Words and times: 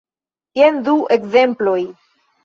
Jen 0.59 0.79
du 0.87 0.95
ekzemploj. 1.15 1.79